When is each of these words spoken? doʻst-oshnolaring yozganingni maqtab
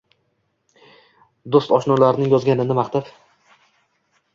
doʻst-oshnolaring 1.57 2.35
yozganingni 2.35 2.83
maqtab 2.85 3.17